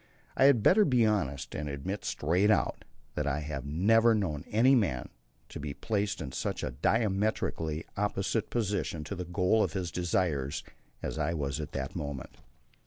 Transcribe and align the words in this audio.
I 0.35 0.45
had 0.45 0.63
better 0.63 0.83
be 0.83 1.05
honest 1.05 1.53
and 1.53 1.69
admit 1.69 2.03
straight 2.05 2.49
out 2.49 2.85
that 3.13 3.27
I 3.27 3.41
have 3.41 3.67
never 3.67 4.15
known 4.15 4.43
any 4.49 4.73
man 4.73 5.09
to 5.49 5.59
be 5.59 5.75
placed 5.75 6.21
in 6.21 6.31
such 6.31 6.63
a 6.63 6.71
diametrically 6.71 7.85
opposite 7.95 8.49
position 8.49 9.03
to 9.03 9.15
the 9.15 9.25
goal 9.25 9.61
of 9.61 9.73
his 9.73 9.91
desires 9.91 10.63
as 11.03 11.19
I 11.19 11.35
was 11.35 11.59
at 11.59 11.73
that 11.73 11.95
moment. 11.95 12.37